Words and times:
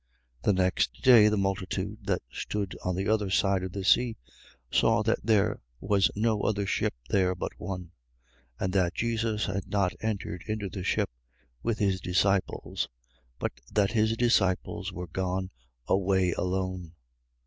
6:22. 0.39 0.41
The 0.41 0.53
next 0.63 1.01
day, 1.03 1.27
the 1.27 1.37
multitude 1.37 1.97
that 2.07 2.23
stood 2.31 2.75
on 2.83 2.95
the 2.95 3.07
other 3.07 3.29
side 3.29 3.61
of 3.61 3.71
the 3.71 3.83
sea 3.83 4.17
saw 4.71 5.03
that 5.03 5.19
there 5.23 5.61
was 5.79 6.09
no 6.15 6.41
other 6.41 6.65
ship 6.65 6.95
there 7.09 7.35
but 7.35 7.51
one: 7.59 7.91
and 8.59 8.73
that 8.73 8.95
Jesus 8.95 9.45
had 9.45 9.67
not 9.67 9.93
entered 10.01 10.43
into 10.47 10.69
the 10.69 10.83
ship 10.83 11.11
with 11.61 11.77
his 11.77 12.01
disciples, 12.01 12.89
but 13.37 13.51
that 13.71 13.91
his 13.91 14.17
disciples 14.17 14.91
were 14.91 15.05
gone 15.05 15.51
away 15.87 16.31
alone. 16.31 16.93